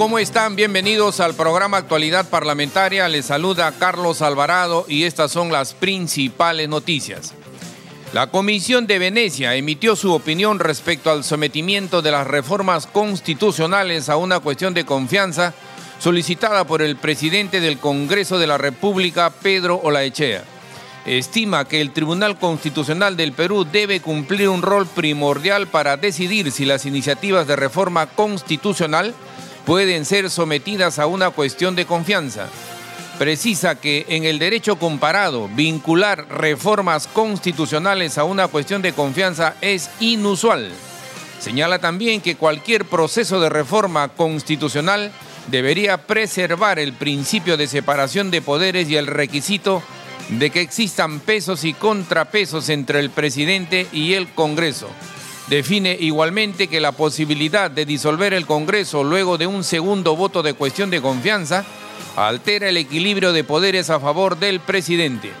[0.00, 0.56] ¿Cómo están?
[0.56, 3.06] Bienvenidos al programa Actualidad Parlamentaria.
[3.06, 7.34] Les saluda Carlos Alvarado y estas son las principales noticias.
[8.14, 14.16] La Comisión de Venecia emitió su opinión respecto al sometimiento de las reformas constitucionales a
[14.16, 15.52] una cuestión de confianza
[15.98, 20.44] solicitada por el presidente del Congreso de la República, Pedro Olaechea.
[21.04, 26.64] Estima que el Tribunal Constitucional del Perú debe cumplir un rol primordial para decidir si
[26.64, 29.14] las iniciativas de reforma constitucional
[29.70, 32.48] pueden ser sometidas a una cuestión de confianza.
[33.20, 39.88] Precisa que en el derecho comparado vincular reformas constitucionales a una cuestión de confianza es
[40.00, 40.72] inusual.
[41.38, 45.12] Señala también que cualquier proceso de reforma constitucional
[45.46, 49.84] debería preservar el principio de separación de poderes y el requisito
[50.30, 54.88] de que existan pesos y contrapesos entre el presidente y el Congreso.
[55.50, 60.54] Define igualmente que la posibilidad de disolver el Congreso luego de un segundo voto de
[60.54, 61.64] cuestión de confianza
[62.14, 65.32] altera el equilibrio de poderes a favor del presidente.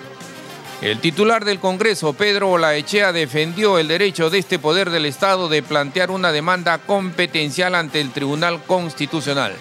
[0.82, 5.62] El titular del Congreso, Pedro Olaechea, defendió el derecho de este poder del Estado de
[5.62, 9.52] plantear una demanda competencial ante el Tribunal Constitucional.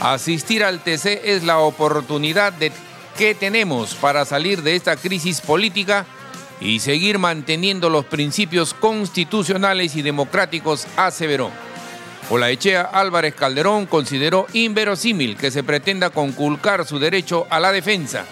[0.00, 2.72] Asistir al TC es la oportunidad de
[3.18, 6.06] que tenemos para salir de esta crisis política
[6.62, 11.50] y seguir manteniendo los principios constitucionales y democráticos, aseveró.
[12.30, 18.24] Olaechea Álvarez Calderón consideró inverosímil que se pretenda conculcar su derecho a la defensa.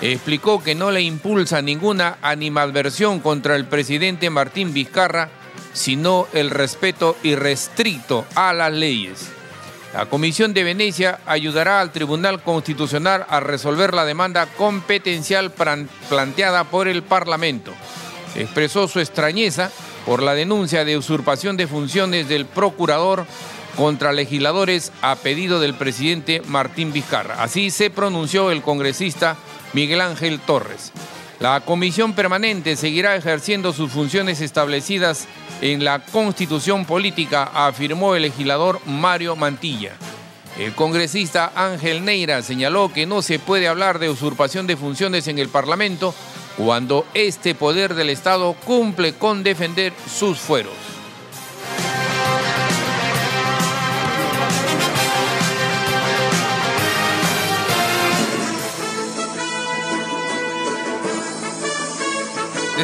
[0.00, 5.28] Explicó que no le impulsa ninguna animadversión contra el presidente Martín Vizcarra,
[5.72, 9.35] sino el respeto irrestricto a las leyes.
[9.96, 15.50] La Comisión de Venecia ayudará al Tribunal Constitucional a resolver la demanda competencial
[16.10, 17.72] planteada por el Parlamento.
[18.34, 19.70] Expresó su extrañeza
[20.04, 23.24] por la denuncia de usurpación de funciones del procurador
[23.74, 27.42] contra legisladores a pedido del presidente Martín Vizcarra.
[27.42, 29.38] Así se pronunció el congresista
[29.72, 30.92] Miguel Ángel Torres.
[31.38, 35.28] La comisión permanente seguirá ejerciendo sus funciones establecidas
[35.60, 39.92] en la constitución política, afirmó el legislador Mario Mantilla.
[40.58, 45.38] El congresista Ángel Neira señaló que no se puede hablar de usurpación de funciones en
[45.38, 46.14] el Parlamento
[46.56, 50.95] cuando este poder del Estado cumple con defender sus fueros.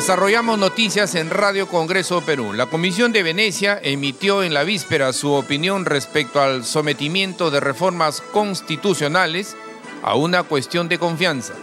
[0.02, 2.52] Desarrollamos noticias en Radio Congreso Perú.
[2.52, 8.20] La Comisión de Venecia emitió en la víspera su opinión respecto al sometimiento de reformas
[8.20, 9.54] constitucionales
[10.02, 11.54] a una cuestión de confianza.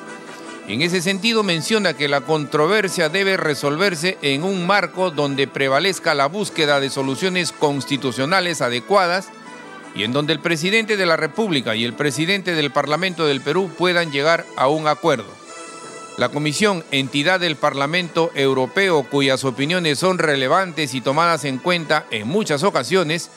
[0.69, 6.27] En ese sentido menciona que la controversia debe resolverse en un marco donde prevalezca la
[6.27, 9.27] búsqueda de soluciones constitucionales adecuadas
[9.93, 13.69] y en donde el presidente de la República y el presidente del Parlamento del Perú
[13.77, 15.48] puedan llegar a un acuerdo.
[16.19, 22.27] La Comisión, entidad del Parlamento Europeo cuyas opiniones son relevantes y tomadas en cuenta en
[22.27, 23.29] muchas ocasiones,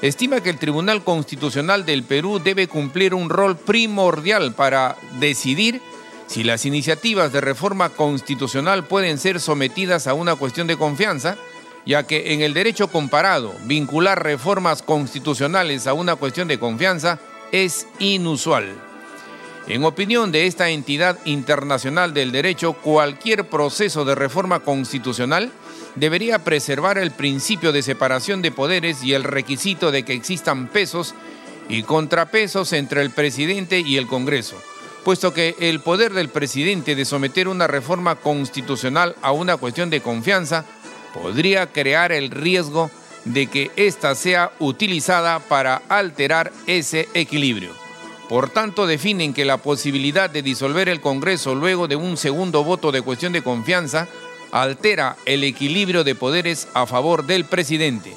[0.00, 5.82] estima que el Tribunal Constitucional del Perú debe cumplir un rol primordial para decidir
[6.26, 11.36] si las iniciativas de reforma constitucional pueden ser sometidas a una cuestión de confianza,
[11.84, 17.18] ya que en el derecho comparado vincular reformas constitucionales a una cuestión de confianza
[17.52, 18.91] es inusual.
[19.68, 25.52] En opinión de esta entidad internacional del derecho, cualquier proceso de reforma constitucional
[25.94, 31.14] debería preservar el principio de separación de poderes y el requisito de que existan pesos
[31.68, 34.60] y contrapesos entre el presidente y el Congreso,
[35.04, 40.00] puesto que el poder del presidente de someter una reforma constitucional a una cuestión de
[40.00, 40.64] confianza
[41.14, 42.90] podría crear el riesgo
[43.24, 47.70] de que ésta sea utilizada para alterar ese equilibrio.
[48.32, 52.90] Por tanto, definen que la posibilidad de disolver el Congreso luego de un segundo voto
[52.90, 54.08] de cuestión de confianza
[54.52, 58.16] altera el equilibrio de poderes a favor del presidente.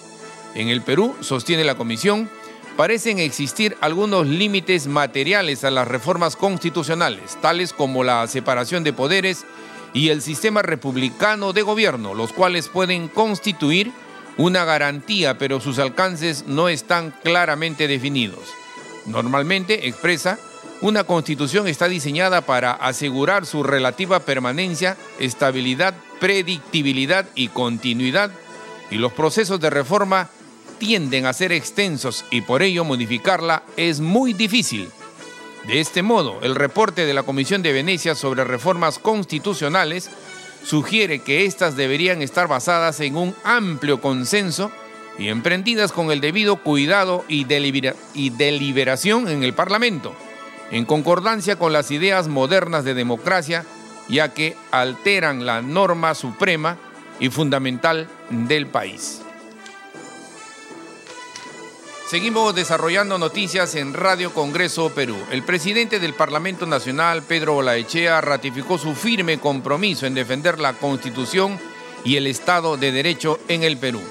[0.54, 2.30] En el Perú, sostiene la Comisión,
[2.78, 9.44] parecen existir algunos límites materiales a las reformas constitucionales, tales como la separación de poderes
[9.94, 13.92] y el sistema republicano de gobierno, los cuales pueden constituir
[14.38, 18.65] una garantía, pero sus alcances no están claramente definidos.
[19.06, 20.40] Normalmente expresa,
[20.82, 28.32] una constitución está diseñada para asegurar su relativa permanencia, estabilidad, predictibilidad y continuidad,
[28.92, 30.30] y los procesos de reforma
[30.78, 34.90] tienden a ser extensos y por ello modificarla es muy difícil.
[35.68, 40.12] De este modo, el reporte de la Comisión de Venecia sobre reformas constitucionales
[40.64, 44.72] sugiere que éstas deberían estar basadas en un amplio consenso
[45.18, 50.14] y emprendidas con el debido cuidado y, deliberación en el Parlamento,
[50.72, 53.66] en concordancia con las ideas modernas de democracia,
[54.10, 56.78] ya que alteran la norma suprema
[57.20, 59.22] y fundamental del país.
[62.10, 65.18] Seguimos desarrollando noticias en Radio Congreso Perú.
[65.32, 71.58] El presidente del Parlamento Nacional, Pedro Olaechea, ratificó su firme compromiso en defender la Constitución
[72.04, 74.02] y el Estado de Derecho en el Perú.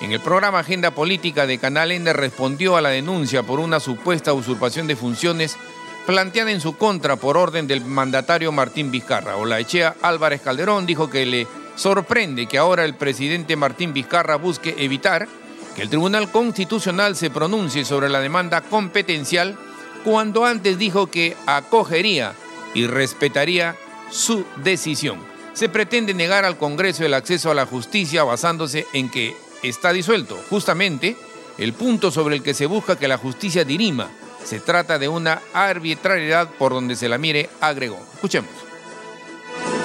[0.00, 4.32] En el programa Agenda Política de Canal Ende respondió a la denuncia por una supuesta
[4.32, 5.58] usurpación de funciones
[6.06, 9.36] planteada en su contra por orden del mandatario Martín Vizcarra.
[9.36, 15.28] Olaechea Álvarez Calderón dijo que le sorprende que ahora el presidente Martín Vizcarra busque evitar
[15.76, 19.58] que el Tribunal Constitucional se pronuncie sobre la demanda competencial
[20.02, 22.32] cuando antes dijo que acogería
[22.74, 23.76] y respetaría
[24.10, 25.18] su decisión.
[25.52, 30.38] Se pretende negar al Congreso el acceso a la justicia basándose en que está disuelto.
[30.48, 31.16] Justamente,
[31.58, 34.08] el punto sobre el que se busca que la justicia dirima.
[34.44, 37.98] Se trata de una arbitrariedad por donde se la mire, agregó.
[38.14, 38.50] Escuchemos.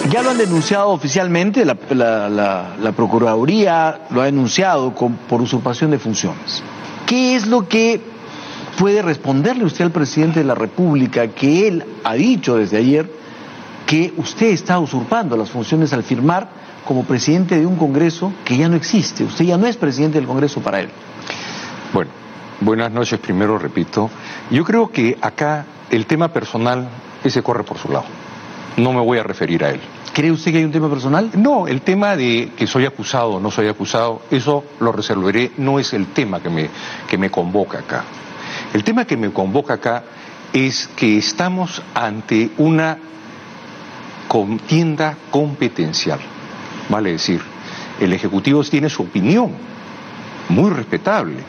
[0.10, 6.64] Ya lo han denunciado oficialmente, la, Procuraduría lo ha denunciado por usurpación de funciones.
[7.06, 8.00] ¿Qué es lo que
[8.78, 13.10] puede responderle usted al presidente de la República que él ha dicho desde ayer
[13.86, 16.48] que usted está usurpando las funciones al firmar
[16.86, 19.24] como presidente de un Congreso que ya no existe?
[19.24, 20.90] Usted ya no es presidente del Congreso para él.
[21.94, 22.12] Bueno,
[22.62, 24.10] buenas noches primero, repito.
[24.50, 26.88] Yo creo que acá el tema personal
[27.24, 28.06] ese corre por su lado.
[28.78, 29.80] No me voy a referir a él.
[30.14, 31.30] ¿Cree usted que hay un tema personal?
[31.36, 35.78] No, el tema de que soy acusado o no soy acusado, eso lo resolveré, no
[35.78, 36.70] es el tema que me,
[37.10, 38.04] que me convoca acá.
[38.74, 40.04] El tema que me convoca acá
[40.54, 42.98] es que estamos ante una
[44.28, 46.20] contienda competencial.
[46.90, 47.42] Vale decir,
[48.00, 49.52] el Ejecutivo tiene su opinión,
[50.50, 51.44] muy respetable,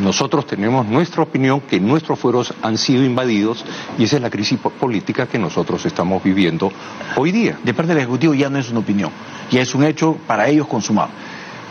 [0.00, 3.64] nosotros tenemos nuestra opinión que nuestros fueros han sido invadidos
[3.98, 6.72] y esa es la crisis política que nosotros estamos viviendo
[7.16, 7.58] hoy día.
[7.62, 9.10] De parte del Ejecutivo ya no es una opinión,
[9.50, 11.10] ya es un hecho para ellos consumado.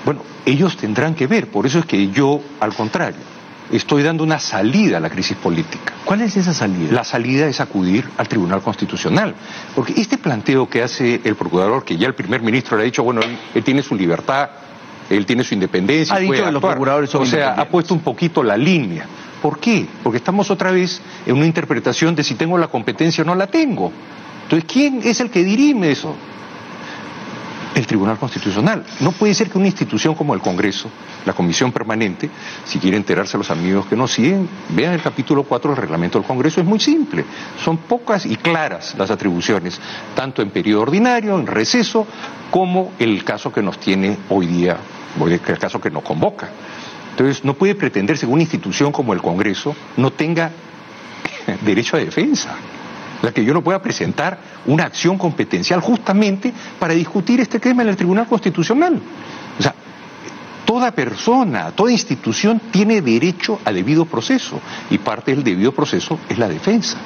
[0.06, 3.31] Bueno, ellos tendrán que ver, por eso es que yo, al contrario,
[3.72, 5.94] estoy dando una salida a la crisis política.
[6.06, 6.92] ¿Cuál es esa salida?
[6.92, 9.36] La salida es acudir al Tribunal Constitucional.
[9.76, 13.04] Porque este planteo que hace el procurador, que ya el primer ministro le ha dicho,
[13.04, 13.22] bueno,
[13.54, 14.50] él tiene su libertad
[15.10, 16.16] él tiene su independencia.
[16.16, 19.06] Ha dicho que los procuradores son O sea, ha puesto un poquito la línea.
[19.42, 19.86] ¿Por qué?
[20.04, 23.48] Porque estamos otra vez en una interpretación de si tengo la competencia o no la
[23.48, 23.92] tengo.
[24.44, 26.16] Entonces, ¿quién es el que dirime eso?
[27.76, 28.84] El Tribunal Constitucional.
[29.00, 30.90] No puede ser que una institución como el Congreso,
[31.26, 32.30] la Comisión Permanente,
[32.66, 36.28] si quieren enterarse los amigos que nos siguen, vean el capítulo 4 del reglamento del
[36.28, 37.24] Congreso, es muy simple.
[37.64, 39.80] Son pocas y claras las atribuciones,
[40.16, 42.06] tanto en periodo ordinario, en receso,
[42.50, 44.78] como el caso que nos tiene hoy día
[45.20, 46.50] el caso que nos convoca.
[47.12, 50.52] Entonces, no puede pretenderse que una institución como el Congreso no tenga
[51.62, 52.56] derecho a defensa,
[53.22, 57.90] la que yo no pueda presentar una acción competencial justamente para discutir este tema en
[57.90, 59.00] el Tribunal Constitucional.
[59.60, 59.76] O sea,
[60.66, 64.60] toda persona, toda institución tiene derecho a debido proceso
[64.90, 66.98] y parte del debido proceso es la defensa.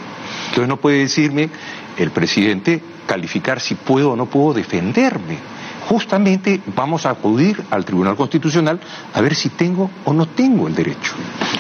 [0.50, 1.50] Entonces no puede decirme
[1.97, 5.56] el presidente calificar si puedo o no puedo defenderme
[5.88, 8.79] justamente vamos a acudir al Tribunal Constitucional
[9.13, 11.13] a ver si tengo o no tengo el derecho.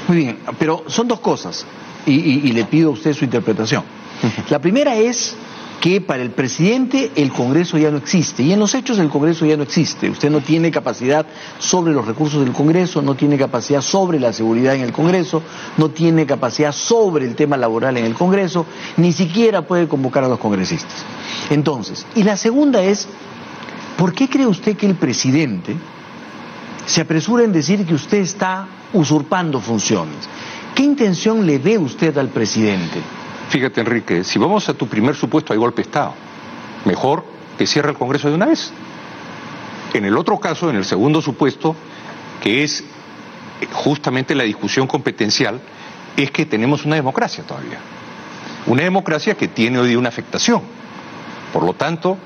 [0.07, 1.65] Muy bien, pero son dos cosas
[2.05, 3.83] y, le pido a usted su interpretación.
[4.49, 5.35] La primera es
[5.81, 9.45] que para el presidente el Congreso ya no existe y en los hechos el Congreso
[9.45, 10.09] ya no existe.
[10.09, 11.25] Usted no tiene capacidad
[11.59, 15.43] sobre los recursos del Congreso, no tiene capacidad sobre la seguridad en el Congreso,
[15.77, 18.65] no tiene capacidad sobre el tema laboral en el Congreso,
[18.97, 21.05] ni siquiera puede convocar a los congresistas.
[21.51, 23.07] Entonces, y la segunda es
[23.97, 25.75] ¿Por qué cree usted que el presidente
[26.85, 30.27] se apresura en decir que usted está usurpando funciones?
[30.73, 32.99] ¿Qué intención le ve usted al presidente?
[33.55, 36.13] Fíjate, Enrique, si vamos a tu primer supuesto, hay golpe Estado.
[36.83, 37.23] Mejor
[37.57, 38.73] que cierre el Congreso de una vez.
[39.93, 41.73] En el otro caso, en el segundo supuesto,
[42.43, 42.83] que es
[43.71, 45.61] justamente la discusión competencial,
[46.17, 47.79] es que tenemos una democracia todavía.
[48.67, 50.61] Una democracia que tiene hoy una afectación.
[51.53, 52.17] Por lo tanto,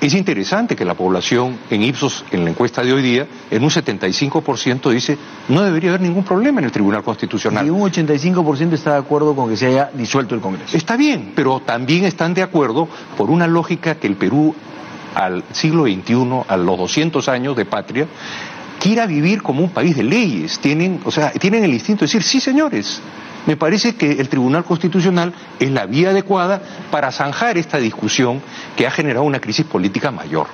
[0.00, 3.70] es interesante que la población en Ipsos, en la encuesta de hoy día, en un
[3.70, 5.16] 75% dice
[5.48, 7.66] no debería haber ningún problema en el Tribunal Constitucional.
[7.66, 10.76] Y un 85% está de acuerdo con que se haya disuelto el Congreso.
[10.76, 14.54] Está bien, pero también están de acuerdo por una lógica que el Perú
[15.14, 18.06] al siglo XXI, a los 200 años de patria,
[18.78, 20.58] quiera vivir como un país de leyes.
[20.58, 23.00] Tienen, o sea, tienen el instinto de decir, sí señores,
[23.46, 26.60] me parece que el Tribunal Constitucional es la vía adecuada
[26.90, 28.42] para zanjar esta discusión
[28.76, 30.48] que ha generado una crisis política mayor.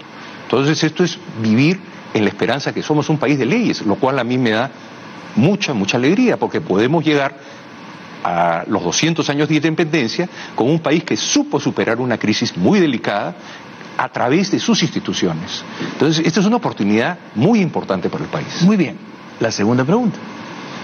[0.44, 1.80] Entonces esto es vivir
[2.12, 4.70] en la esperanza que somos un país de leyes, lo cual a mí me da
[5.37, 7.34] mucha, mucha alegría, porque podemos llegar
[8.22, 12.78] a los 200 años de independencia con un país que supo superar una crisis muy
[12.78, 13.34] delicada
[13.96, 15.64] a través de sus instituciones.
[15.92, 18.62] Entonces, esta es una oportunidad muy importante para el país.
[18.62, 18.96] Muy bien.
[19.40, 20.18] La segunda pregunta.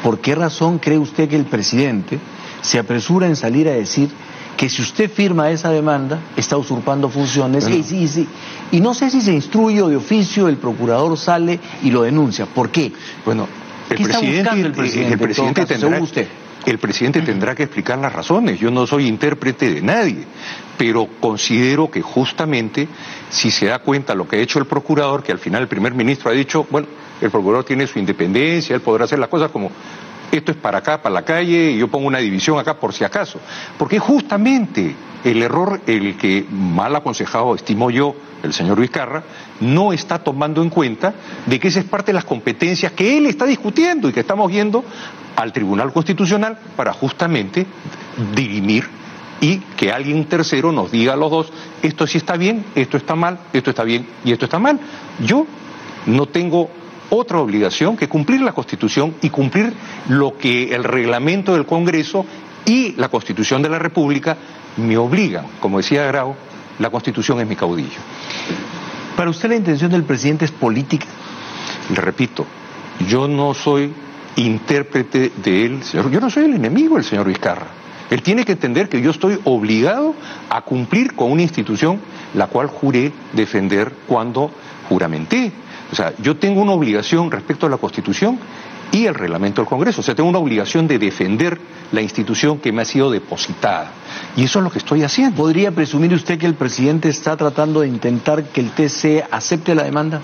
[0.03, 2.19] ¿Por qué razón cree usted que el presidente
[2.63, 4.11] se apresura en salir a decir
[4.57, 7.69] que si usted firma esa demanda está usurpando funciones
[8.73, 12.47] y, no sé si se instruye o de oficio el procurador sale y lo denuncia.
[12.47, 12.93] ¿Por qué?
[13.25, 13.47] Bueno,
[13.89, 16.27] el presidente, el presidente, el presidente tendrá, usted?
[16.67, 18.59] El presidente tendrá que explicar las razones.
[18.59, 20.25] Yo no soy intérprete de nadie,
[20.77, 22.89] pero considero que justamente
[23.31, 25.95] si se da cuenta lo que ha hecho el procurador, que al final el primer
[25.95, 26.89] ministro ha dicho, bueno,
[27.21, 29.71] el procurador tiene su independencia, él podrá hacer las cosas como
[30.31, 33.05] esto es para acá, para la calle, y yo pongo una división acá por si
[33.05, 33.41] acaso.
[33.79, 34.95] Porque justamente
[35.25, 39.23] el error, el que mal aconsejado, estimo yo, el señor Vizcarra,
[39.61, 41.15] no está tomando en cuenta
[41.47, 44.51] de que esa es parte de las competencias que él está discutiendo y que estamos
[44.51, 44.85] viendo
[45.37, 47.67] al Tribunal Constitucional para justamente
[48.35, 48.89] dirimir
[49.41, 53.15] y que alguien tercero nos diga a los dos, esto sí está bien, esto está
[53.15, 54.81] mal, esto está bien y esto está mal.
[55.21, 55.47] Yo
[56.07, 56.71] no tengo
[57.11, 59.73] otra obligación que cumplir la Constitución y cumplir
[60.09, 62.27] lo que el reglamento del Congreso
[62.65, 64.37] y la Constitución de la República
[64.77, 65.47] me obligan.
[65.61, 66.35] Como decía Grau,
[66.79, 67.99] la Constitución es mi caudillo.
[69.17, 71.07] ¿Para usted la intención del presidente es política?
[71.91, 72.47] Le repito,
[73.09, 73.93] yo no soy
[74.37, 77.67] intérprete de él, yo no soy el enemigo del señor Vizcarra.
[78.11, 80.15] Él tiene que entender que yo estoy obligado
[80.49, 82.01] a cumplir con una institución
[82.35, 84.51] la cual juré defender cuando
[84.89, 85.53] juramenté.
[85.91, 88.39] O sea, yo tengo una obligación respecto a la Constitución
[88.93, 90.01] y el reglamento del Congreso.
[90.01, 91.59] O sea, tengo una obligación de defender
[91.93, 93.93] la institución que me ha sido depositada.
[94.37, 95.37] Y eso es lo que estoy haciendo.
[95.37, 99.85] ¿Podría presumir usted que el presidente está tratando de intentar que el TC acepte la
[99.85, 100.21] demanda?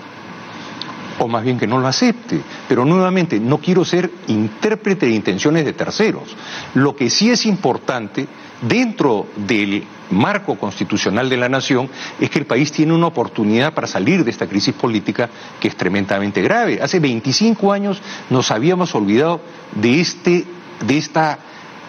[1.18, 2.40] O más bien que no lo acepte.
[2.68, 6.36] Pero nuevamente, no quiero ser intérprete de intenciones de terceros.
[6.74, 8.26] Lo que sí es importante
[8.62, 11.88] dentro del marco constitucional de la nación
[12.20, 15.28] es que el país tiene una oportunidad para salir de esta crisis política
[15.60, 16.80] que es tremendamente grave.
[16.82, 19.40] Hace 25 años nos habíamos olvidado
[19.74, 20.44] de, este,
[20.86, 21.38] de esta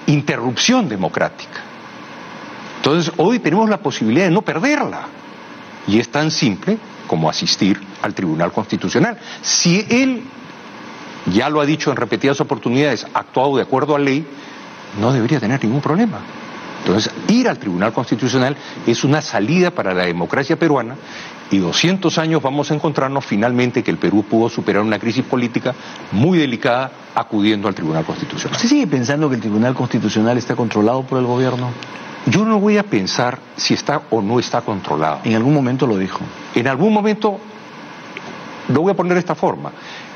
[0.08, 1.62] interrupción democrática.
[2.77, 5.08] Entonces, hoy tenemos la posibilidad de no perderla.
[5.88, 6.77] Y es tan simple
[7.08, 9.17] como asistir al Tribunal Constitucional.
[9.41, 10.24] Si él,
[11.33, 14.25] ya lo ha dicho en repetidas oportunidades, ha actuado de acuerdo a ley,
[15.00, 16.19] no debería tener ningún problema.
[16.85, 20.95] Entonces, ir al Tribunal Constitucional es una salida para la democracia peruana
[21.50, 25.74] y 200 años vamos a encontrarnos finalmente que el Perú pudo superar una crisis política
[26.12, 28.55] muy delicada acudiendo al Tribunal Constitucional.
[28.55, 31.69] ¿Usted sigue pensando que el Tribunal Constitucional está controlado por el gobierno?
[32.27, 35.19] Yo no voy a pensar si está o no está controlado.
[35.24, 36.19] En algún momento lo dijo.
[36.55, 37.39] En algún momento,
[38.69, 39.72] lo voy a poner de esta forma.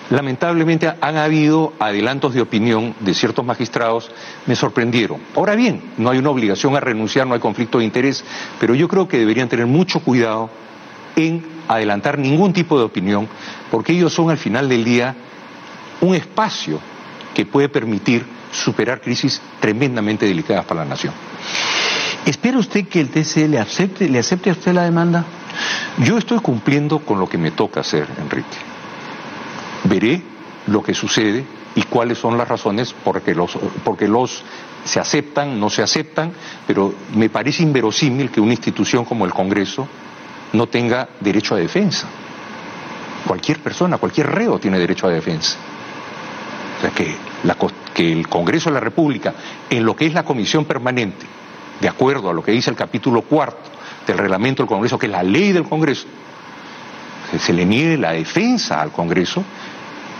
[0.09, 4.09] Lamentablemente han habido adelantos de opinión de ciertos magistrados,
[4.47, 5.19] me sorprendieron.
[5.35, 8.23] Ahora bien, no hay una obligación a renunciar, no hay conflicto de interés,
[8.59, 10.49] pero yo creo que deberían tener mucho cuidado
[11.15, 13.27] en adelantar ningún tipo de opinión,
[13.69, 15.15] porque ellos son al final del día
[16.01, 16.79] un espacio
[17.35, 21.13] que puede permitir superar crisis tremendamente delicadas para la nación.
[22.25, 25.23] ¿Espera usted que el TCE le acepte, le acepte a usted la demanda?
[25.99, 28.57] Yo estoy cumpliendo con lo que me toca hacer, Enrique.
[29.83, 30.21] Veré
[30.67, 34.43] lo que sucede y cuáles son las razones porque los, porque los
[34.85, 36.31] se aceptan, no se aceptan,
[36.65, 39.87] pero me parece inverosímil que una institución como el Congreso
[40.53, 42.07] no tenga derecho a defensa.
[43.27, 45.57] Cualquier persona, cualquier reo tiene derecho a defensa.
[46.77, 47.15] O sea, que,
[47.93, 49.33] que el Congreso de la República,
[49.69, 51.25] en lo que es la comisión permanente,
[51.81, 53.78] de acuerdo a lo que dice el capítulo cuarto
[54.11, 56.07] del reglamento del Congreso, que es la ley del Congreso,
[57.37, 59.43] se le niegue la defensa al Congreso,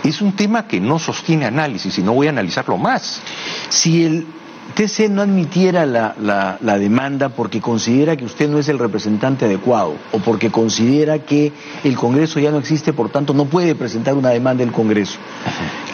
[0.04, 3.20] es un tema que no sostiene análisis y no voy a analizarlo más.
[3.68, 4.26] Si el
[4.74, 6.14] TC no admitiera la,
[6.60, 11.52] la, demanda porque considera que usted no es el representante adecuado o porque considera que
[11.84, 15.18] el Congreso ya no existe, por tanto no puede presentar una demanda del Congreso.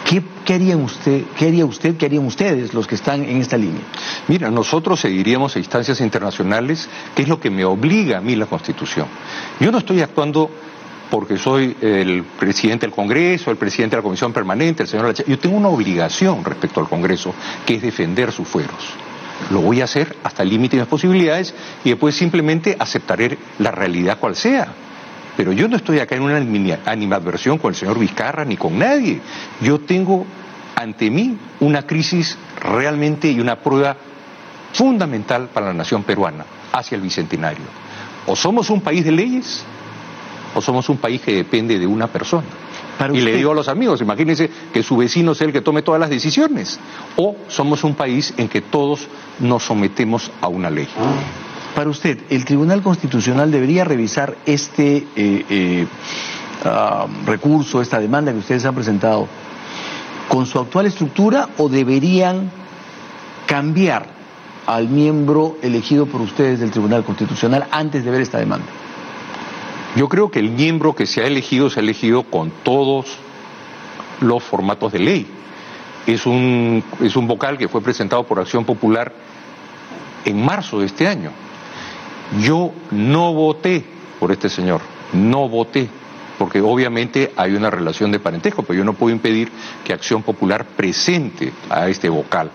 [0.07, 3.81] ¿Qué, harían usted, ¿Qué haría usted, qué harían ustedes los que están en esta línea?
[4.29, 8.45] Mira, nosotros seguiríamos a instancias internacionales, que es lo que me obliga a mí la
[8.45, 9.07] Constitución.
[9.59, 10.49] Yo no estoy actuando
[11.11, 15.39] porque soy el presidente del Congreso, el presidente de la Comisión Permanente, el señor Yo
[15.39, 17.33] tengo una obligación respecto al Congreso,
[17.65, 18.93] que es defender sus fueros.
[19.51, 23.71] Lo voy a hacer hasta el límite de mis posibilidades y después simplemente aceptaré la
[23.71, 24.86] realidad cual sea.
[25.37, 26.37] Pero yo no estoy acá en una
[26.85, 29.21] animadversión con el señor Vizcarra ni con nadie.
[29.61, 30.25] Yo tengo
[30.75, 33.95] ante mí una crisis realmente y una prueba
[34.73, 37.65] fundamental para la nación peruana hacia el bicentenario.
[38.25, 39.63] O somos un país de leyes
[40.55, 42.47] o somos un país que depende de una persona.
[43.13, 46.01] y le digo a los amigos, imagínense que su vecino sea el que tome todas
[46.01, 46.79] las decisiones.
[47.15, 49.07] O somos un país en que todos
[49.39, 50.87] nos sometemos a una ley.
[51.75, 55.87] Para usted, ¿el Tribunal Constitucional debería revisar este eh, eh,
[56.65, 59.27] ah, recurso, esta demanda que ustedes han presentado,
[60.27, 62.51] con su actual estructura o deberían
[63.45, 64.07] cambiar
[64.65, 68.67] al miembro elegido por ustedes del Tribunal Constitucional antes de ver esta demanda?
[69.95, 73.17] Yo creo que el miembro que se ha elegido se ha elegido con todos
[74.21, 75.27] los formatos de ley.
[76.05, 79.11] Es un, es un vocal que fue presentado por Acción Popular
[80.25, 81.31] en marzo de este año.
[82.41, 83.83] Yo no voté
[84.19, 84.81] por este señor,
[85.13, 85.89] no voté,
[86.37, 89.51] porque obviamente hay una relación de parentesco, pero yo no puedo impedir
[89.83, 92.51] que Acción Popular presente a este vocal.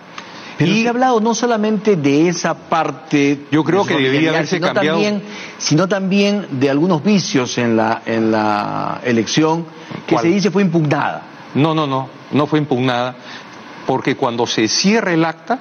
[0.59, 3.47] Pero y, ha hablado no solamente de esa parte.
[3.51, 4.99] Yo creo que debería haberse sino cambiado.
[4.99, 5.23] También,
[5.59, 9.65] sino también de algunos vicios en la, en la elección
[10.07, 10.25] que ¿Cuál?
[10.25, 11.23] se dice fue impugnada.
[11.55, 13.17] No, no, no, no fue impugnada,
[13.87, 15.59] porque cuando se cierra el acta,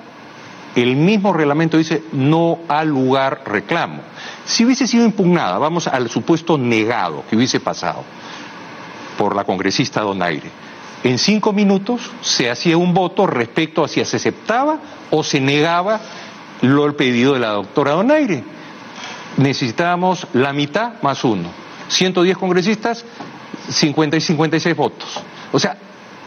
[0.76, 4.02] el mismo reglamento dice no ha lugar reclamo.
[4.46, 8.04] Si hubiese sido impugnada, vamos al supuesto negado que hubiese pasado
[9.18, 10.50] por la congresista Donaire.
[11.04, 16.00] En cinco minutos se hacía un voto respecto a si se aceptaba o se negaba
[16.62, 18.44] lo el pedido de la doctora Donaire.
[19.38, 21.50] Necesitábamos la mitad más uno.
[21.88, 23.04] 110 congresistas,
[23.70, 25.22] 50 y 56 votos.
[25.52, 25.76] O sea,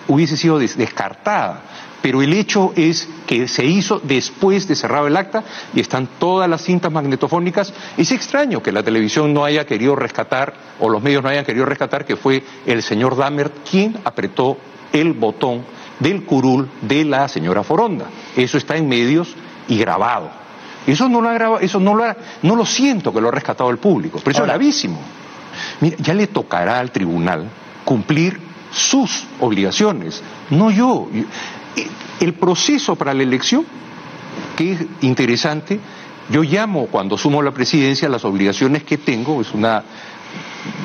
[0.08, 1.62] hubiese sido des descartada.
[2.02, 5.42] Pero el hecho es que se hizo después de cerrado el acta
[5.72, 7.72] y están todas las cintas magnetofónicas.
[7.96, 11.64] Es extraño que la televisión no haya querido rescatar, o los medios no hayan querido
[11.64, 14.58] rescatar, que fue el señor Dahmer quien apretó
[14.92, 15.64] el botón
[15.98, 18.04] del curul de la señora Foronda.
[18.36, 19.34] Eso está en medios
[19.66, 20.30] y grabado.
[20.86, 23.32] Eso no lo ha grabado, eso no lo, ha, no lo siento que lo ha
[23.32, 25.00] rescatado el público, pero eso es gravísimo.
[25.80, 27.48] Mira, ya le tocará al tribunal
[27.84, 28.38] cumplir
[28.74, 31.08] sus obligaciones, no yo.
[32.20, 33.64] El proceso para la elección,
[34.56, 35.80] que es interesante,
[36.30, 39.82] yo llamo cuando sumo la presidencia las obligaciones que tengo, es una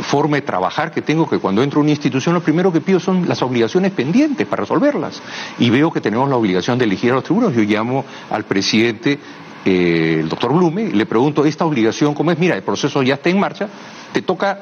[0.02, 3.00] forma de trabajar que tengo, que cuando entro a una institución lo primero que pido
[3.00, 5.22] son las obligaciones pendientes para resolverlas.
[5.58, 7.54] Y veo que tenemos la obligación de elegir a los tribunos.
[7.56, 9.18] Yo llamo al presidente,
[9.66, 12.40] eh, el doctor Blume, y le pregunto, ¿esta obligación cómo es?
[12.40, 13.70] Mira, el proceso ya está en marcha,
[14.12, 14.60] te toca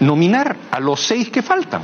[0.00, 1.82] nominar a los seis que faltan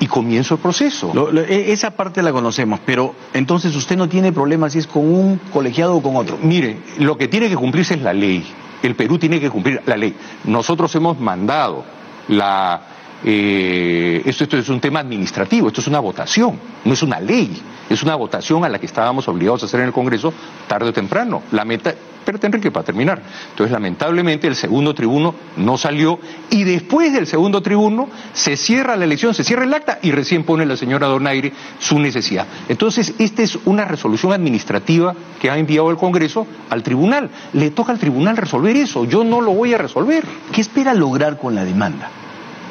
[0.00, 1.10] y comienzo el proceso.
[1.14, 5.02] Lo, lo, esa parte la conocemos, pero entonces usted no tiene problema si es con
[5.06, 6.38] un colegiado o con otro.
[6.40, 8.44] Mire, lo que tiene que cumplirse es la ley.
[8.82, 10.14] El Perú tiene que cumplir la ley.
[10.44, 11.84] Nosotros hemos mandado
[12.28, 12.80] la...
[13.24, 17.60] Eh, esto, esto es un tema administrativo, esto es una votación, no es una ley,
[17.88, 20.32] es una votación a la que estábamos obligados a hacer en el Congreso
[20.68, 21.42] tarde o temprano.
[21.52, 23.22] La meta, espérate Enrique, para terminar.
[23.50, 26.18] Entonces, lamentablemente, el segundo tribuno no salió
[26.50, 30.44] y después del segundo tribuno se cierra la elección, se cierra el acta y recién
[30.44, 32.46] pone la señora Donaire su necesidad.
[32.68, 37.30] Entonces, esta es una resolución administrativa que ha enviado el Congreso al tribunal.
[37.52, 40.24] Le toca al tribunal resolver eso, yo no lo voy a resolver.
[40.52, 42.10] ¿Qué espera lograr con la demanda?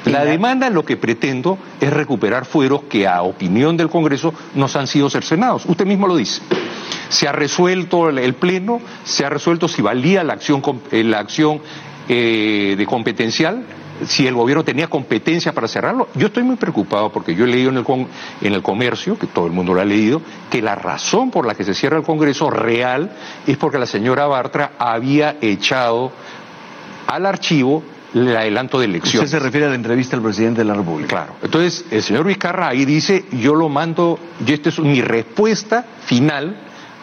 [0.06, 4.88] La demanda lo que pretendo es recuperar fueros que a opinión del Congreso nos han
[4.88, 5.66] sido cercenados.
[5.66, 6.42] Usted mismo lo dice.
[7.10, 11.62] Se ha resuelto el Pleno, se ha resuelto si valía la acción, la acción
[12.08, 13.66] eh, de competencial,
[14.06, 16.10] si el gobierno tenía competencia para cerrarlo.
[16.14, 17.86] Yo estoy muy preocupado porque yo he leído en el,
[18.42, 21.56] en el comercio, que todo el mundo lo ha leído, que la razón por la
[21.56, 23.12] que se cierra el Congreso real
[23.48, 26.12] es porque la señora Bartra había echado
[27.08, 27.84] al archivo
[28.22, 29.28] el adelanto de elecciones.
[29.28, 31.10] Usted se refiere a la entrevista al presidente de la República.
[31.10, 31.36] Claro.
[31.44, 36.56] Entonces, el señor Vizcarra ahí dice, yo lo mando, y esta es mi respuesta final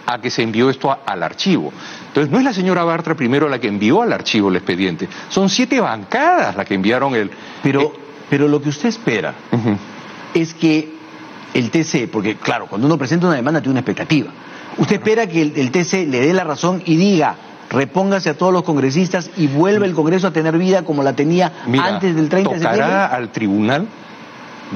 [0.06, 1.72] a que se envió esto a, al archivo.
[2.08, 5.48] Entonces, no es la señora Bartra primero la que envió al archivo el expediente, son
[5.48, 7.30] siete bancadas las que enviaron el...
[7.62, 7.92] Pero, eh,
[8.30, 9.76] pero lo que usted espera uh -huh.
[10.34, 10.94] es que
[11.54, 14.30] el TC, porque claro, cuando uno presenta una demanda tiene una expectativa,
[14.78, 17.36] usted espera que el, el TC le dé la razón y diga,
[17.72, 21.52] repóngase a todos los congresistas y vuelve el Congreso a tener vida como la tenía
[21.66, 22.82] Mira, antes del 30 de septiembre?
[22.82, 23.88] tocará al tribunal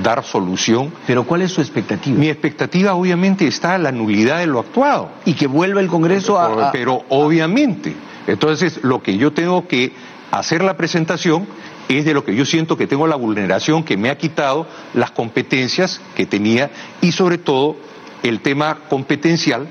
[0.03, 0.93] dar solución.
[1.07, 2.19] Pero ¿cuál es su expectativa?
[2.19, 5.11] Mi expectativa obviamente está la nulidad de lo actuado.
[5.25, 6.69] Y que vuelva el Congreso a...
[6.69, 6.73] a...
[6.73, 7.95] Pero obviamente.
[8.27, 9.93] Entonces, lo que yo tengo que
[10.31, 11.47] hacer la presentación
[11.89, 15.13] es de lo que yo siento que tengo la vulneración que me ha quitado las
[15.13, 17.77] competencias que tenía y sobre todo
[18.23, 19.69] el tema competencial,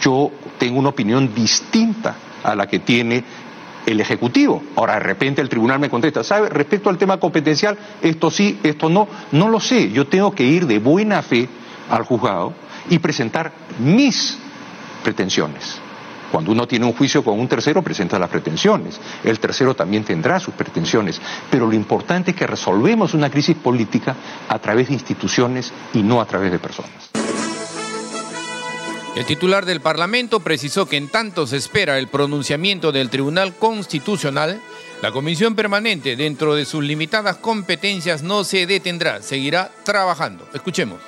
[0.00, 2.14] yo tengo una opinión distinta
[2.46, 3.24] a la que tiene
[3.86, 4.62] el Ejecutivo.
[4.76, 6.48] Ahora, de repente el tribunal me contesta, ¿sabe?
[6.48, 9.90] Respecto al tema competencial, esto sí, esto no, no lo sé.
[9.90, 11.48] Yo tengo que ir de buena fe
[11.90, 12.54] al juzgado
[12.88, 14.38] y presentar mis
[15.02, 15.80] pretensiones.
[16.30, 19.00] Cuando uno tiene un juicio con un tercero, presenta las pretensiones.
[19.22, 21.20] El tercero también tendrá sus pretensiones.
[21.50, 24.16] Pero lo importante es que resolvemos una crisis política
[24.48, 27.25] a través de instituciones y no a través de personas.
[29.16, 34.60] El titular del Parlamento precisó que en tanto se espera el pronunciamiento del Tribunal Constitucional,
[35.00, 40.46] la Comisión Permanente, dentro de sus limitadas competencias, no se detendrá, seguirá trabajando.
[40.52, 41.00] Escuchemos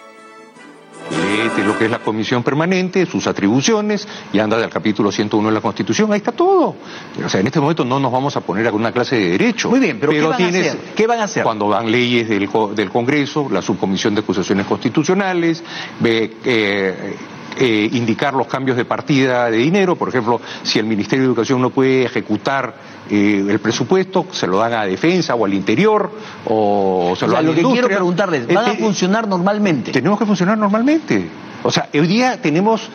[1.10, 5.54] de lo que es la comisión permanente, sus atribuciones, y anda del capítulo 101 de
[5.54, 6.76] la Constitución, ahí está todo.
[7.24, 9.70] O sea, en este momento no nos vamos a poner a una clase de derecho.
[9.70, 10.78] Muy bien, pero, ¿qué, van a hacer?
[10.94, 11.42] ¿qué van a hacer?
[11.44, 15.62] Cuando van leyes del, del Congreso, la subcomisión de acusaciones constitucionales,
[16.00, 17.16] ve, eh,
[17.56, 21.60] eh, indicar los cambios de partida de dinero, por ejemplo, si el Ministerio de Educación
[21.60, 22.74] no puede ejecutar
[23.10, 26.10] eh, el presupuesto, se lo dan a defensa o al interior,
[26.44, 29.92] o se lo dan a lo que quiero preguntarles, ¿van a funcionar normalmente?
[29.92, 31.28] Tenemos que funcionar normalmente.
[31.62, 32.88] O sea, hoy día tenemos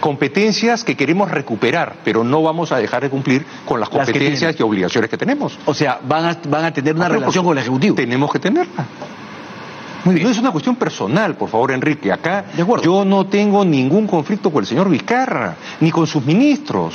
[0.00, 4.62] competencias que queremos recuperar, pero no vamos a dejar de cumplir con las competencias y
[4.62, 5.58] obligaciones que tenemos.
[5.66, 7.94] O sea, van a, van a tener una relación con el Ejecutivo.
[7.94, 8.86] Tenemos que tenerla.
[10.04, 12.10] No es una cuestión personal, por favor, Enrique.
[12.10, 12.46] Acá
[12.82, 16.94] yo no tengo ningún conflicto con el señor Vizcarra, ni con sus ministros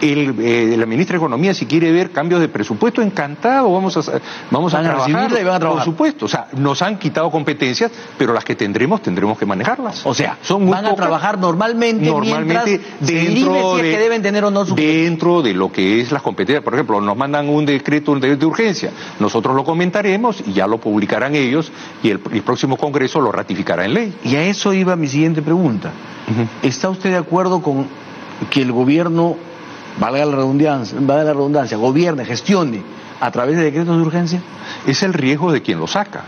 [0.00, 4.20] el, eh, la ministra de Economía, si quiere ver cambios de presupuesto, encantado, vamos a,
[4.50, 5.60] vamos a, trabajar, y van a trabajar.
[5.60, 10.04] Por supuesto, o sea, nos han quitado competencias, pero las que tendremos, tendremos que manejarlas.
[10.04, 14.64] O sea, son van a trabajar normalmente, normalmente dentro de, que deben tener o no
[14.64, 16.64] Dentro de lo que es las competencias.
[16.64, 20.78] Por ejemplo, nos mandan un decreto de, de urgencia, nosotros lo comentaremos y ya lo
[20.78, 21.70] publicarán ellos
[22.02, 24.14] y el, próximo Congreso lo ratificará en ley.
[24.24, 25.90] Y a eso iba mi siguiente pregunta.
[26.62, 27.86] ¿Está usted de acuerdo con
[28.50, 29.36] que el gobierno
[29.98, 32.82] valga la redundancia, valga la redundancia, gobierne, gestione
[33.20, 34.42] a través de decretos de urgencia?
[34.86, 36.24] Es el riesgo de quien lo saca.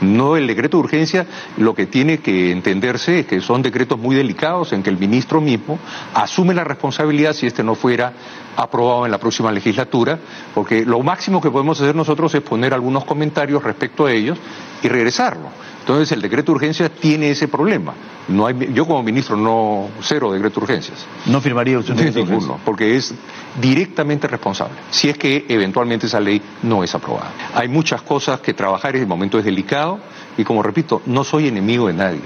[0.00, 1.26] No el decreto de urgencia,
[1.56, 5.40] lo que tiene que entenderse es que son decretos muy delicados en que el ministro
[5.40, 5.76] mismo
[6.14, 8.12] asume la responsabilidad si este no fuera
[8.56, 10.18] aprobado en la próxima legislatura,
[10.54, 14.38] porque lo máximo que podemos hacer nosotros es poner algunos comentarios respecto a ellos
[14.82, 15.48] y regresarlo.
[15.88, 17.94] Entonces el decreto de urgencia tiene ese problema.
[18.28, 21.06] No hay, yo como ministro no cero decreto de urgencias.
[21.24, 23.14] ¿No firmaría usted un decreto Ninguno, porque es
[23.58, 27.32] directamente responsable, si es que eventualmente esa ley no es aprobada.
[27.54, 29.98] Hay muchas cosas que trabajar, en el momento es delicado
[30.36, 32.20] y como repito, no soy enemigo de nadie.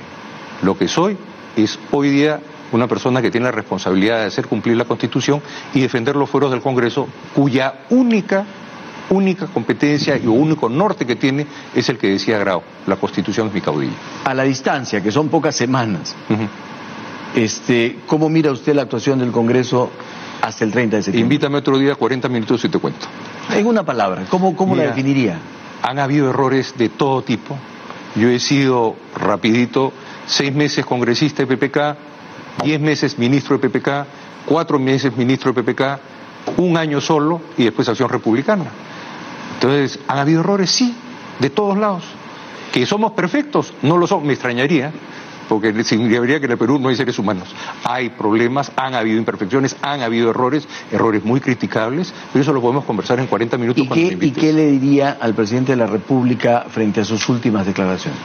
[0.62, 1.16] Lo que soy
[1.54, 2.40] es hoy día
[2.72, 5.40] una persona que tiene la responsabilidad de hacer cumplir la Constitución
[5.72, 8.44] y defender los fueros del Congreso, cuya única
[9.12, 13.54] única competencia y único norte que tiene es el que decía Grau, la Constitución es
[13.54, 13.92] mi caudillo.
[14.24, 16.14] A la distancia, que son pocas semanas,
[17.34, 19.90] este, ¿cómo mira usted la actuación del Congreso
[20.40, 21.34] hasta el 30 de septiembre?
[21.34, 23.06] Invítame otro día, 40 minutos y te cuento.
[23.54, 25.38] En una palabra, ¿cómo, cómo la definiría?
[25.82, 27.56] Han habido errores de todo tipo.
[28.14, 29.92] Yo he sido, rapidito,
[30.26, 31.96] seis meses congresista de PPK,
[32.64, 33.88] diez meses ministro de PPK,
[34.46, 35.82] cuatro meses ministro de PPK,
[36.58, 38.66] un año solo y después acción republicana.
[39.62, 40.72] Entonces, ¿han habido errores?
[40.72, 40.92] Sí,
[41.38, 42.02] de todos lados.
[42.72, 43.72] ¿Que somos perfectos?
[43.82, 44.90] No lo somos, me extrañaría,
[45.48, 47.54] porque significaría que en el Perú no hay seres humanos.
[47.84, 52.84] Hay problemas, han habido imperfecciones, han habido errores, errores muy criticables, pero eso lo podemos
[52.84, 53.84] conversar en 40 minutos.
[53.84, 57.64] ¿Y, qué, ¿y qué le diría al presidente de la República frente a sus últimas
[57.64, 58.18] declaraciones?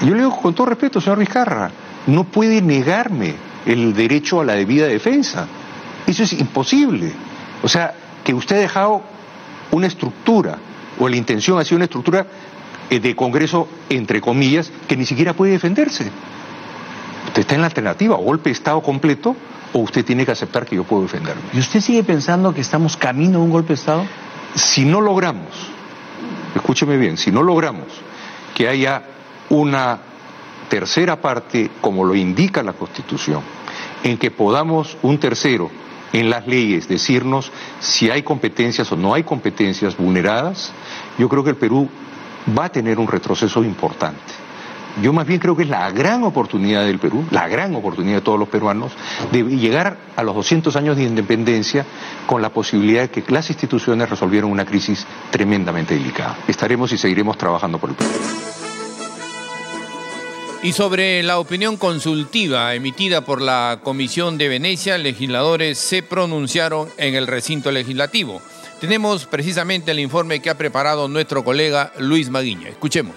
[0.00, 1.70] Yo le digo con todo respeto, señor Vizcarra,
[2.06, 3.34] no puede negarme
[3.66, 5.46] el derecho a la debida defensa.
[6.06, 7.12] Eso es imposible.
[7.62, 7.92] O sea,
[8.24, 9.15] que usted ha dejado
[9.70, 10.58] una estructura,
[10.98, 12.26] o la intención ha sido una estructura
[12.90, 16.10] eh, de Congreso, entre comillas, que ni siquiera puede defenderse.
[17.26, 19.36] Usted está en la alternativa, o golpe de Estado completo,
[19.72, 21.42] o usted tiene que aceptar que yo puedo defenderme.
[21.52, 24.06] ¿Y usted sigue pensando que estamos camino a un golpe de Estado?
[24.54, 25.50] Si no logramos,
[26.54, 27.86] escúcheme bien, si no logramos
[28.54, 29.02] que haya
[29.50, 29.98] una
[30.68, 33.42] tercera parte, como lo indica la Constitución,
[34.02, 35.70] en que podamos un tercero
[36.12, 40.72] en las leyes decirnos si hay competencias o no hay competencias vulneradas,
[41.18, 41.88] yo creo que el Perú
[42.56, 44.46] va a tener un retroceso importante.
[45.02, 48.20] Yo más bien creo que es la gran oportunidad del Perú, la gran oportunidad de
[48.22, 48.92] todos los peruanos,
[49.30, 51.84] de llegar a los 200 años de independencia
[52.26, 56.38] con la posibilidad de que las instituciones resolvieran una crisis tremendamente delicada.
[56.48, 58.08] Estaremos y seguiremos trabajando por el Perú.
[60.66, 67.14] Y sobre la opinión consultiva emitida por la Comisión de Venecia, legisladores se pronunciaron en
[67.14, 68.42] el recinto legislativo.
[68.80, 72.68] Tenemos precisamente el informe que ha preparado nuestro colega Luis Maguiña.
[72.68, 73.14] Escuchemos.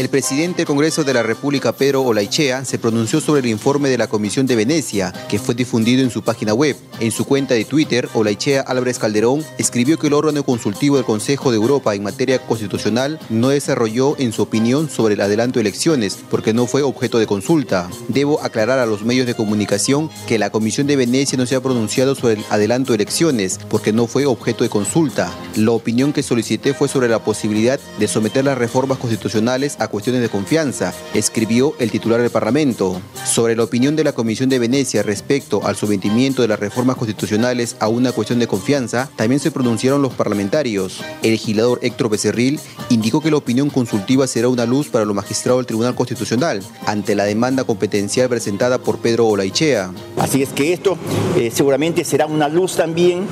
[0.00, 3.98] El presidente del Congreso de la República, Pedro Olaichea, se pronunció sobre el informe de
[3.98, 6.74] la Comisión de Venecia, que fue difundido en su página web.
[7.00, 11.50] En su cuenta de Twitter, Olaichea Álvarez Calderón escribió que el órgano consultivo del Consejo
[11.50, 16.16] de Europa en materia constitucional no desarrolló en su opinión sobre el adelanto de elecciones,
[16.30, 17.90] porque no fue objeto de consulta.
[18.08, 21.60] Debo aclarar a los medios de comunicación que la Comisión de Venecia no se ha
[21.60, 25.30] pronunciado sobre el adelanto de elecciones, porque no fue objeto de consulta.
[25.56, 30.22] La opinión que solicité fue sobre la posibilidad de someter las reformas constitucionales a cuestiones
[30.22, 33.00] de confianza, escribió el titular del Parlamento.
[33.24, 37.76] Sobre la opinión de la Comisión de Venecia respecto al sometimiento de las reformas constitucionales
[37.80, 41.02] a una cuestión de confianza, también se pronunciaron los parlamentarios.
[41.22, 45.60] El legislador Héctor Becerril indicó que la opinión consultiva será una luz para los magistrados
[45.60, 49.90] del Tribunal Constitucional ante la demanda competencial presentada por Pedro Olaichea.
[50.18, 50.96] Así es que esto
[51.36, 53.26] eh, seguramente será una luz también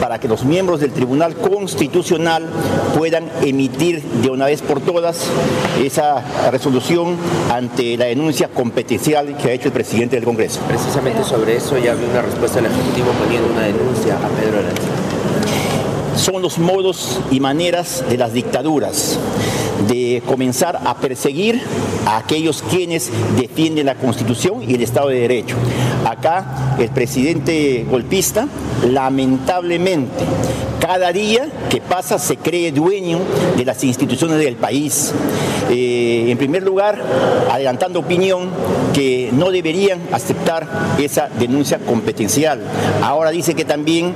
[0.00, 2.48] para que los miembros del Tribunal Constitucional
[2.96, 5.26] puedan emitir de una vez por todas
[5.80, 5.99] esa
[6.50, 7.16] resolución
[7.50, 10.60] ante la denuncia competencial que ha hecho el presidente del Congreso.
[10.66, 14.82] Precisamente sobre eso ya había una respuesta del Ejecutivo poniendo una denuncia a Pedro Aranza.
[16.16, 19.18] Son los modos y maneras de las dictaduras
[19.88, 21.60] de comenzar a perseguir
[22.06, 25.56] a aquellos quienes defienden la Constitución y el Estado de Derecho.
[26.04, 28.46] Acá el presidente golpista
[28.86, 30.24] lamentablemente
[30.80, 33.20] cada día que pasa se cree dueño
[33.56, 35.12] de las instituciones del país.
[35.68, 37.00] Eh, en primer lugar,
[37.50, 38.48] adelantando opinión
[38.94, 40.66] que no deberían aceptar
[40.98, 42.60] esa denuncia competencial.
[43.02, 44.14] Ahora dice que también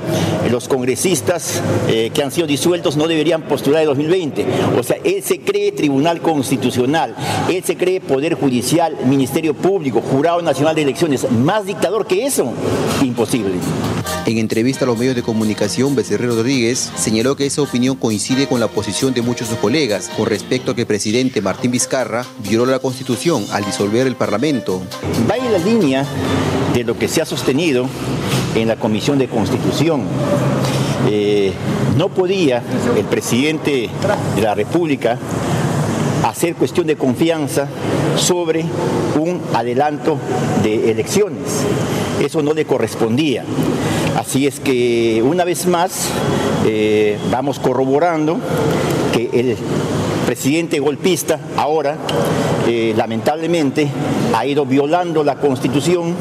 [0.49, 4.45] los congresistas eh, que han sido disueltos no deberían postular en 2020.
[4.77, 7.15] O sea, él se cree Tribunal Constitucional,
[7.47, 11.29] él se cree Poder Judicial, Ministerio Público, Jurado Nacional de Elecciones.
[11.31, 12.51] Más dictador que eso,
[13.03, 13.53] imposible.
[14.25, 18.61] En entrevista a los medios de comunicación, Becerril Rodríguez señaló que esa opinión coincide con
[18.61, 22.25] la posición de muchos de sus colegas con respecto a que el presidente Martín Vizcarra
[22.47, 24.81] violó la Constitución al disolver el Parlamento.
[25.29, 26.05] Va en la línea
[26.73, 27.87] de lo que se ha sostenido
[28.55, 30.03] en la Comisión de Constitución.
[31.09, 31.51] Eh,
[31.97, 32.63] no podía
[32.95, 33.89] el presidente
[34.37, 35.19] de la República
[36.23, 37.67] hacer cuestión de confianza
[38.15, 38.63] sobre
[39.19, 40.17] un adelanto
[40.63, 41.65] de elecciones.
[42.23, 43.43] Eso no le correspondía.
[44.15, 46.09] Así es que una vez más
[46.65, 48.37] eh, vamos corroborando
[49.11, 49.57] que el
[50.25, 51.97] presidente golpista ahora,
[52.65, 53.89] eh, lamentablemente,
[54.33, 56.15] ha ido violando la constitución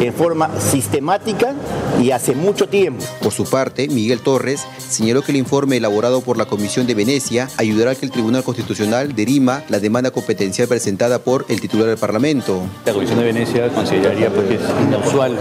[0.00, 1.54] en forma sistemática
[2.00, 3.04] y hace mucho tiempo.
[3.22, 7.48] Por su parte, Miguel Torres señaló que el informe elaborado por la Comisión de Venecia
[7.56, 11.98] ayudará a que el Tribunal Constitucional derima la demanda competencial presentada por el titular del
[11.98, 12.62] Parlamento.
[12.84, 15.36] La Comisión de Venecia consideraría pues, que es inusual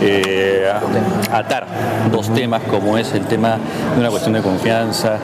[0.00, 0.70] eh,
[1.30, 1.66] atar
[2.10, 3.58] dos temas como es el tema
[3.94, 5.18] de una cuestión de confianza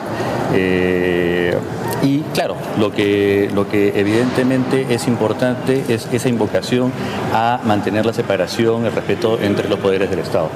[0.53, 1.55] eh,
[2.01, 6.91] y claro, lo que, lo que evidentemente es importante es esa invocación
[7.33, 10.49] a mantener la separación, el respeto entre los poderes del Estado.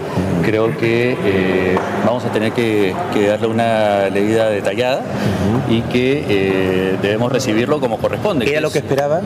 [0.44, 2.96] Creo que eh, vamos a tener que,
[3.28, 5.02] darle una leída detallada
[5.70, 8.50] y que eh, debemos recibirlo como corresponde.
[8.50, 9.24] ¿Era lo que esperaban?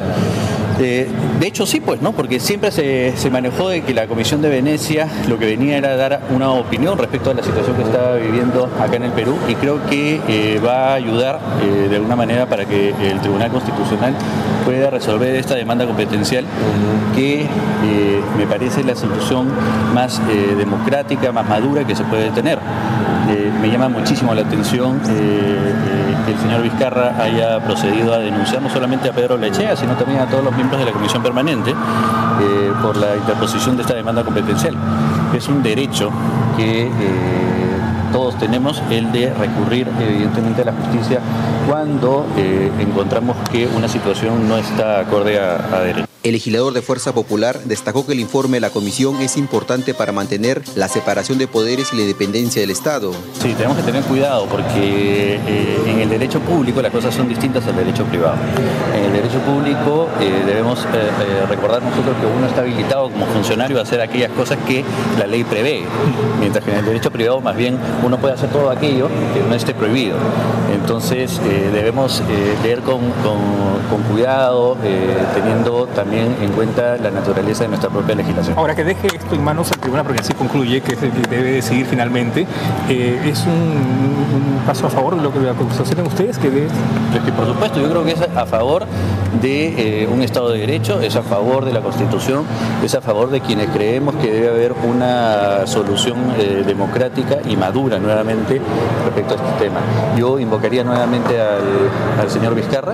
[0.79, 1.07] Eh,
[1.39, 2.11] de hecho sí, pues, ¿no?
[2.13, 6.21] Porque siempre se, manejó de que la Comisión de Venecia lo que venía era dar
[6.33, 9.83] una opinión respecto a la situación que estaba viviendo acá en el Perú y creo
[9.87, 14.13] que eh, va a ayudar eh, de alguna manera para que el Tribunal Constitucional
[14.65, 16.45] pueda resolver esta demanda competencial
[17.15, 17.47] que
[18.37, 19.47] me parece la solución
[19.93, 20.21] más
[20.57, 22.59] democrática, más madura que se puede tener.
[23.61, 29.09] Me llama muchísimo la atención que el señor Vizcarra haya procedido a denunciar no solamente
[29.09, 32.97] a Pedro Lechea, sino también a todos los miembros de la Comisión Permanente eh, por
[32.97, 34.75] la interposición de esta demanda competencial.
[35.35, 36.11] Es un derecho
[36.55, 37.66] que eh,
[38.11, 41.19] todos tenemos, el de recurrir evidentemente a la justicia
[41.67, 46.07] cuando eh, encontramos que una situación no está acorde a derecho.
[46.27, 50.11] El legislador de Fuerza Popular destacó que el informe de la comisión es importante para
[50.11, 53.13] mantener la separación de poderes y la independencia del Estado.
[53.39, 57.65] Sí, tenemos que tener cuidado porque eh, en el derecho público las cosas son distintas
[57.67, 58.35] al derecho privado.
[58.93, 63.79] En el derecho público eh, debemos eh, recordar nosotros que uno está habilitado como funcionario
[63.79, 64.83] a hacer aquellas cosas que
[65.17, 65.85] la ley prevé,
[66.41, 69.55] mientras que en el derecho privado más bien uno puede hacer todo aquello que no
[69.55, 70.15] esté prohibido.
[70.73, 71.41] Entonces
[71.73, 72.21] debemos
[72.63, 72.99] leer con,
[73.89, 74.77] con cuidado,
[75.33, 78.57] teniendo también en cuenta la naturaleza de nuestra propia legislación.
[78.57, 82.45] Ahora que deje esto en manos del tribunal, porque así concluye, que debe decidir finalmente,
[82.89, 85.39] eh, ¿es un, paso a favor de lo que
[85.75, 86.37] sostienen ustedes?
[86.37, 88.85] Que, que por supuesto, yo creo que es a favor
[89.41, 92.43] de eh, un Estado de Derecho, es a favor de la Constitución,
[92.83, 97.86] es a favor de quienes creemos que debe haber una solución eh, democrática y madura
[97.87, 98.59] postura nuevamente
[99.05, 99.79] respecto a este tema.
[100.17, 102.93] Yo invocaría nuevamente al, señor Vizcarra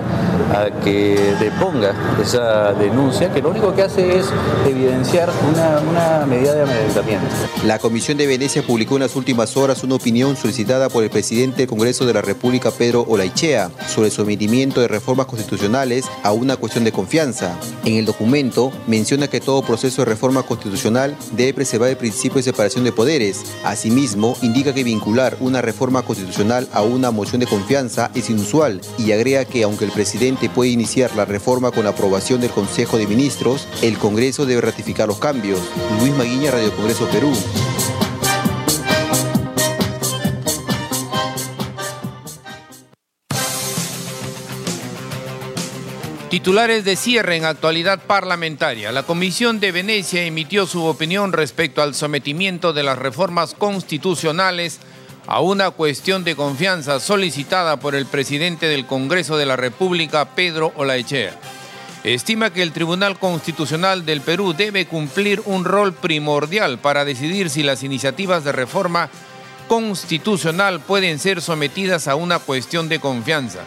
[0.52, 4.26] a que deponga esa denuncia, que lo único que hace es
[4.68, 7.26] evidenciar una, una medida de amedrentamiento.
[7.64, 11.58] La Comisión de Venecia publicó en las últimas horas una opinión solicitada por el presidente
[11.58, 16.56] del Congreso de la República, Pedro Olaichea, sobre el sometimiento de reformas constitucionales a una
[16.56, 17.58] cuestión de confianza.
[17.84, 22.44] En el documento menciona que todo proceso de reforma constitucional debe preservar el principio de
[22.44, 23.42] separación de poderes.
[23.64, 29.44] Asimismo, indica vincular una reforma constitucional a una moción de confianza es inusual y agrega
[29.44, 33.66] que aunque el presidente puede iniciar la reforma con la aprobación del Consejo de Ministros,
[33.82, 35.58] el Congreso debe ratificar los cambios.
[36.00, 37.32] Luis Maguiña, Radio Congreso Perú.
[46.34, 48.90] Titulares de cierre en actualidad parlamentaria.
[48.90, 54.80] La Comisión de Venecia emitió su opinión respecto al sometimiento de las reformas constitucionales
[55.28, 60.72] a una cuestión de confianza solicitada por el presidente del Congreso de la República, Pedro
[60.74, 61.38] Olaechea.
[62.02, 67.62] Estima que el Tribunal Constitucional del Perú debe cumplir un rol primordial para decidir si
[67.62, 69.08] las iniciativas de reforma
[69.68, 73.60] constitucional pueden ser sometidas a una cuestión de confianza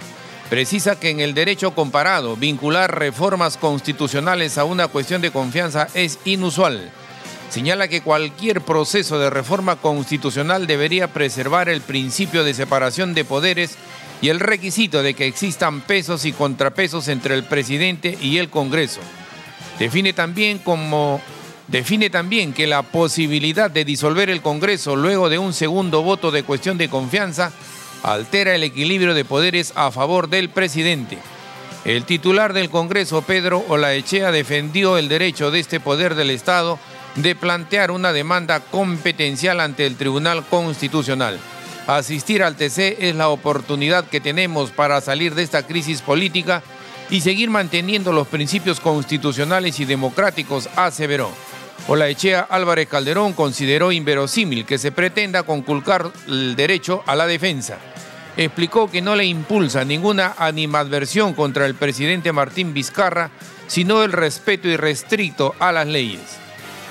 [0.50, 6.20] precisa que en el derecho comparado vincular reformas constitucionales a una cuestión de confianza es
[6.26, 6.92] inusual.
[7.50, 13.78] Señala que cualquier proceso de reforma constitucional debería preservar el principio de separación de poderes
[14.22, 19.00] y el requisito de que existan pesos y contrapesos entre el presidente y el Congreso.
[19.80, 21.22] Define también como
[21.68, 26.44] define también que la posibilidad de disolver el Congreso luego de un segundo voto de
[26.44, 27.52] cuestión de confianza
[28.04, 31.18] altera el equilibrio de poderes a favor del presidente.
[31.86, 36.80] El titular del Congreso, Pedro Olaechea, defendió el derecho de este poder del Estado
[37.16, 41.40] de plantear una demanda competencial ante el Tribunal Constitucional.
[41.88, 46.62] Asistir al TC es la oportunidad que tenemos para salir de esta crisis política
[47.10, 51.32] y seguir manteniendo los principios constitucionales y democráticos, aseveró.
[51.88, 57.78] Olaechea Álvarez Calderón consideró inverosímil que se pretenda conculcar el derecho a la defensa
[58.38, 63.32] explicó que no le impulsa ninguna animadversión contra el presidente Martín Vizcarra,
[63.68, 66.22] sino el respeto irrestricto a las leyes.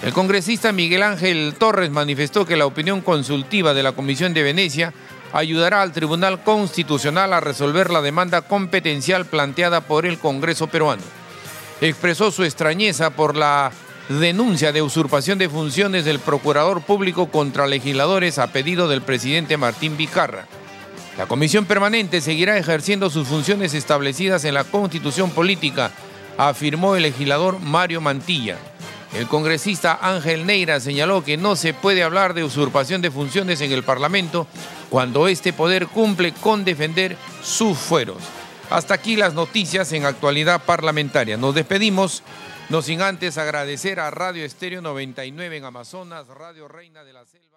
[0.03, 4.92] El congresista Miguel Ángel Torres manifestó que la opinión consultiva de la Comisión de Venecia
[5.33, 11.03] ayudará al Tribunal Constitucional a resolver la demanda competencial planteada por el Congreso peruano.
[11.81, 13.70] Expresó su extrañeza por la
[14.09, 19.97] denuncia de usurpación de funciones del Procurador Público contra legisladores a pedido del presidente Martín
[19.97, 20.47] Vizcarra.
[21.19, 25.90] La comisión permanente seguirá ejerciendo sus funciones establecidas en la constitución política,
[26.37, 28.59] afirmó el legislador Mario Mantilla.
[29.14, 33.73] El congresista Ángel Neira señaló que no se puede hablar de usurpación de funciones en
[33.73, 34.47] el Parlamento
[34.90, 38.19] cuando este poder cumple con defender sus fueros.
[38.69, 41.37] Hasta aquí las noticias en actualidad parlamentaria.
[41.37, 42.23] Nos despedimos,
[42.68, 47.56] no sin antes agradecer a Radio Estéreo 99 en Amazonas, Radio Reina de la Selva.